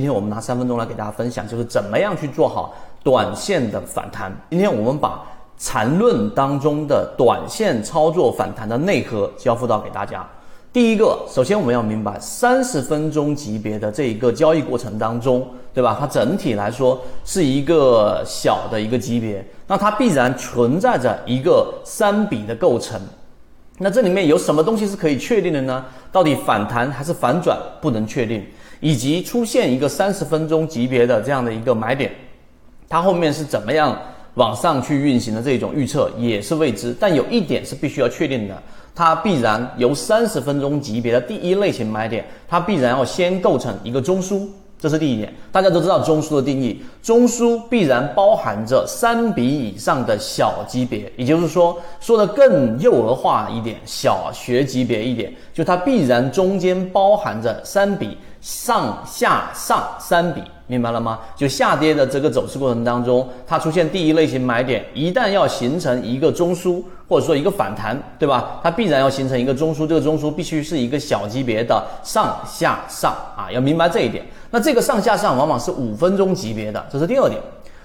[0.00, 4.34] 今天我们拿三分钟来给大家分享，就是怎么样去做好短线的反弹。
[4.48, 5.22] 今天我们把
[5.58, 10.26] 缠论当中的短线操作反弹的内核交付到给大家。
[10.72, 15.94] 第一个，首先我们要明白三十分钟级别的这一个交易过程当中，对吧？
[16.00, 22.98] 它整体来说是一个小的一个级别，那它必然存在着一个三笔的构成。
[23.76, 25.84] 那这里面有什么东西是可以确定的呢？
[26.10, 28.42] 到底反弹还是反转不能确定。
[28.80, 32.10] 以及出现一个三十分钟级别的这样的一个买点，
[32.88, 33.96] 它后面是怎么样
[34.34, 36.94] 往上去运行的这种预测也是未知。
[36.98, 38.62] 但有一点是必须要确定的，
[38.94, 44.48] 它必然由三十分钟级别的第一类型买点，它必然要先构成一个中枢。
[44.80, 60.42] 这是第一点，大家都知道中枢的定义，中枢必然包含着三笔以上的小级别，也就是说，说的更幼儿化一点，小学级别一点，就它必然中间包含着三笔上下上三笔。
[60.70, 61.18] 明白了吗？
[61.34, 68.60] 就下跌的这个走势过程当中，它出现第一类型买点，一旦要形成一个中枢，或者说一个反弹，对吧？
[68.62, 74.24] 它必然要形成一个中枢，这个中枢必须是一个小级别的上下上啊，要明白这一点。
[74.52, 77.40] 那这个上下上往往是五分钟级别的，这是第二点。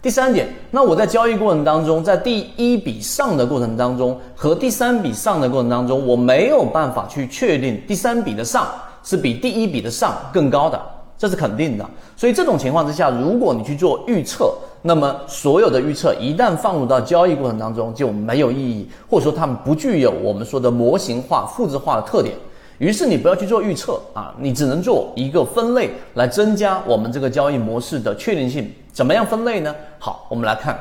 [0.00, 8.68] 第三点，那我在交易过程当中，在第一笔上的过程当中和第三笔上的过程当中，我没有办法去确定第三笔的上
[9.02, 10.80] 是比第一笔的上更高的。
[11.18, 11.84] 这是肯定的，
[12.16, 22.36] 所以这种情况之下，如果你去做预测，那么所有的预测一旦放入到交易过程当中就没有意义，或者说它们不具有我们说的模型化、复制化的特点。
[22.78, 28.72] 于是你不要去做预测啊，你只能做一个分类来增加我们这个交易模式的确定性。
[28.92, 29.74] 怎么样分类呢？
[29.98, 30.78] 好，我们来看，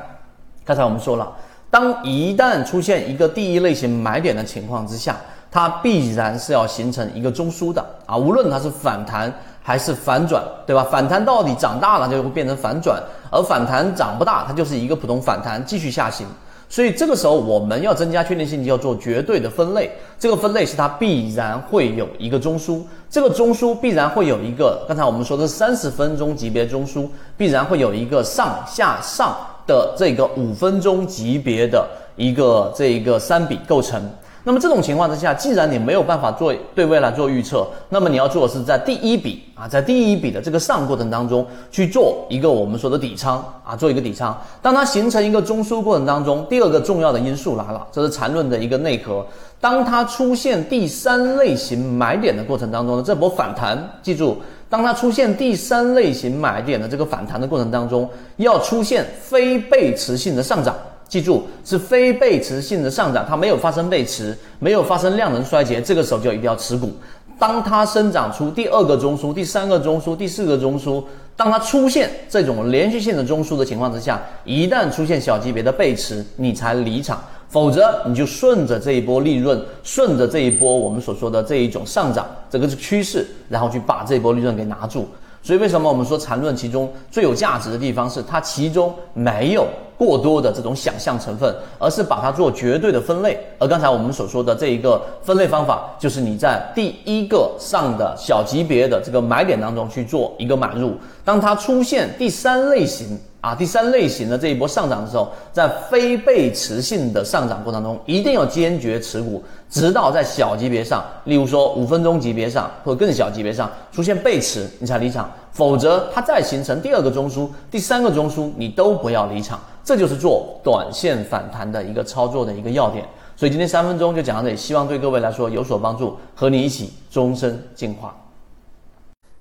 [0.64, 1.36] 刚才我们说了，
[1.72, 5.18] 当一旦出现一个第一类型买点的情况之下，
[5.50, 9.34] 它必然是要形成一个中枢的啊，无论它是反弹。
[9.68, 10.88] 还是反转，对吧？
[10.90, 16.26] 反弹到底长大了就会变成反转，而反弹长不大，它就是一个普通反弹，继续下行。
[16.70, 19.92] 所以这个时候我们要增加确定性，就要做绝对的分类。
[20.18, 29.36] 这个分类是它必然会有一个中枢，这个中枢必然会有一个，刚才我们说的三十分钟级别中枢，必然会有一个上下上
[29.66, 31.86] 的这个五分钟级别的
[32.16, 34.02] 一个这一个三笔构成。
[34.48, 44.42] 那么这种情况之下，既然你没有办法做对未来做预测，那么你要做的是在第一笔啊，在第一笔的这个上过程当中去做一个我们说的底仓啊，做一个底仓。
[44.62, 49.26] 当它形成一个中枢过程当中，第二个重要的因素来了，这是缠论的一个内核。
[49.60, 54.38] 当它出现第三类型买点的过程当中呢，这波反弹，记住，
[54.70, 60.74] 当它出现第三类型买点的这个反弹的过程当中，要出现非背驰性的上涨。
[61.08, 66.92] 记住，是非背驰性的上涨，它没有发生背驰，没有发生量能衰竭，这个时候就一定要持股。
[67.40, 71.04] 当它生长出第二个中枢、第三个中枢、第四个中枢，
[71.36, 85.08] 当它出现这种连续性的中枢的情况之下，一旦出现小级别的背驰，你才离场，否则你就顺着这一波利润，顺着这一波我们所说的这一种上涨，这个趋势，然后去把这波利润给拿住。
[85.44, 89.66] 所以为什么我们说缠论其中最有价值的地方是它其中没有
[89.98, 93.38] 过多的这种想象成分，而是把它做绝对的分类。
[93.58, 100.94] 而刚才我们所说的这一个分类方法，就是你在第一个上的小级别的这个买点当中去做一个买入，
[101.26, 103.20] 当它出现第三类型。
[103.48, 119.58] 啊，第三类型的这一波上涨的时候，在非背驰性的上涨过程中，一定要坚决持股，直到在小级别上，例如说五分钟级别上或者更小级别上出现背驰，你才离场，否则它再形成第二个中枢、第三个中枢，你都不要离场。
[119.82, 123.06] 这就是做短线反弹的一个操作的一个要点。
[123.38, 128.14] 所以今天三分钟就讲到这里，希望对各位来说有所帮助，和你一起终身进化。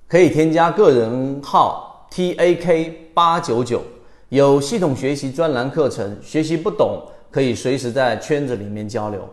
[0.07, 3.81] 可以添加个人号 t a k 八九九。
[4.29, 7.01] 有系统学习专栏课程，学习不懂
[7.31, 9.27] 可以随时在圈子里面交流。